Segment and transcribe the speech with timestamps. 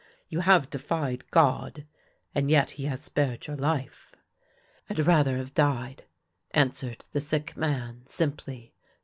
[0.29, 1.85] You have defied God,
[2.33, 4.11] and yet he has spared your life.""
[4.89, 6.05] Fd rather have died,"
[6.55, 8.73] answered the sick man, simply.